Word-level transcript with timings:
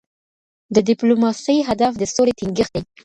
د 0.75 0.77
ډيپلوماسۍ 0.89 1.57
هدف 1.69 1.91
د 1.97 2.03
سولې 2.15 2.33
ټینګښت 2.39 2.71
دی. 2.75 2.81